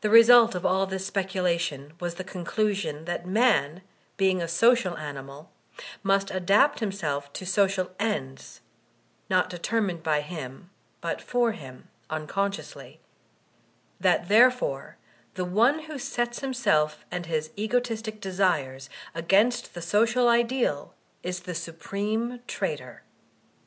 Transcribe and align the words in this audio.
The 0.00 0.08
result 0.08 0.54
of 0.54 0.64
all 0.64 0.86
this 0.86 1.04
speculation 1.06 1.92
was 2.00 2.14
the 2.14 2.24
conclusion 2.24 3.04
that 3.04 3.26
man, 3.26 3.82
being 4.16 4.40
a 4.40 4.48
social 4.48 4.96
animal, 4.96 5.50
must 6.02 6.30
adapt 6.30 6.80
himself 6.80 7.30
to 7.34 7.44
social 7.44 7.90
ends 8.00 8.62
(not 9.28 9.50
determined 9.50 10.02
by 10.02 10.22
him 10.22 10.70
but 11.02 11.20
for 11.20 11.52
him— 11.52 11.88
un 12.08 12.26
consciously); 12.26 13.00
that 14.00 14.28
therefore 14.30 14.96
the 15.34 15.44
one 15.44 15.80
who 15.80 15.98
sets 15.98 16.38
himself 16.40 17.04
and 17.10 17.26
his 17.26 17.50
egotistic 17.58 18.22
desires 18.22 18.88
against 19.14 19.74
the 19.74 19.82
social 19.82 20.26
ideal 20.26 20.94
is 21.22 21.40
the 21.40 21.54
supreme 21.54 22.40
traitor. 22.46 23.02